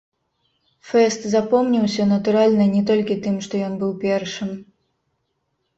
Фэст 0.91 1.21
запомніўся, 1.33 2.01
натуральна, 2.13 2.65
не 2.75 2.83
толькі 2.93 3.19
тым, 3.27 3.35
што 3.49 3.53
ён 3.69 3.73
быў 3.85 3.91
першым. 4.07 4.49